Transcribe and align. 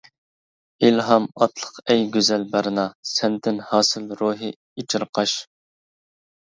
ئىلھام 0.87 1.27
ئاتلىق 1.41 1.77
ئەي 1.91 2.01
گۈزەل 2.17 2.47
بەرنا، 2.55 2.87
سەندىن 3.11 3.63
ھاسىل 3.69 4.11
روھى 4.25 4.53
ئېچىرقاش. 4.59 5.39